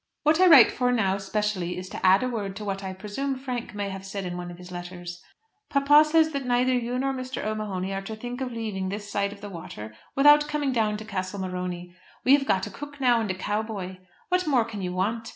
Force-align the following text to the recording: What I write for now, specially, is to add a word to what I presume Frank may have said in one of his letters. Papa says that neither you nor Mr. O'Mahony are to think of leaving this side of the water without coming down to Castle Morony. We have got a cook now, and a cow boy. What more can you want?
What 0.23 0.39
I 0.39 0.47
write 0.47 0.71
for 0.71 0.91
now, 0.91 1.19
specially, 1.19 1.77
is 1.77 1.87
to 1.89 2.03
add 2.03 2.23
a 2.23 2.27
word 2.27 2.55
to 2.55 2.65
what 2.65 2.83
I 2.83 2.91
presume 2.91 3.35
Frank 3.35 3.75
may 3.75 3.89
have 3.89 4.03
said 4.03 4.25
in 4.25 4.35
one 4.35 4.49
of 4.49 4.57
his 4.57 4.71
letters. 4.71 5.21
Papa 5.69 6.03
says 6.03 6.31
that 6.31 6.43
neither 6.47 6.73
you 6.73 6.97
nor 6.97 7.13
Mr. 7.13 7.45
O'Mahony 7.45 7.93
are 7.93 8.01
to 8.01 8.15
think 8.15 8.41
of 8.41 8.51
leaving 8.51 8.89
this 8.89 9.11
side 9.11 9.31
of 9.31 9.41
the 9.41 9.49
water 9.51 9.93
without 10.15 10.47
coming 10.47 10.71
down 10.71 10.97
to 10.97 11.05
Castle 11.05 11.41
Morony. 11.41 11.93
We 12.25 12.33
have 12.35 12.47
got 12.47 12.65
a 12.65 12.71
cook 12.71 12.99
now, 12.99 13.21
and 13.21 13.29
a 13.29 13.35
cow 13.35 13.61
boy. 13.61 13.99
What 14.29 14.47
more 14.47 14.65
can 14.65 14.81
you 14.81 14.91
want? 14.91 15.29